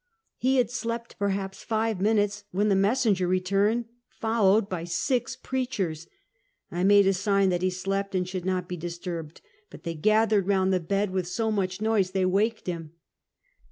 He 0.39 0.57
had 0.57 0.71
slept 0.71 1.19
perhaps 1.19 1.61
five 1.61 2.01
minutes 2.01 2.43
when 2.49 2.69
the 2.69 2.75
mes 2.75 3.05
senger 3.05 3.27
returned, 3.27 3.85
followed 4.09 4.67
bj 4.67 4.87
six 4.89 5.35
preachers! 5.35 6.07
I 6.71 6.83
made 6.83 7.05
a 7.05 7.13
sign 7.13 7.49
that 7.49 7.61
he 7.61 7.69
slept 7.69 8.15
and 8.15 8.27
should 8.27 8.43
not 8.43 8.67
be 8.67 8.77
disturbed, 8.77 9.41
but 9.69 9.83
thej 9.83 10.01
gathered 10.01 10.47
around 10.47 10.71
the 10.71 10.79
bed 10.79 11.11
with 11.11 11.27
so 11.27 11.51
much 11.51 11.81
noise 11.81 12.13
thej 12.13 12.25
waked 12.25 12.65
him. 12.65 12.93